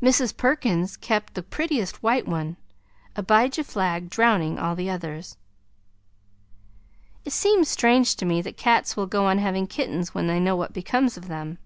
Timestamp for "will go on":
8.96-9.38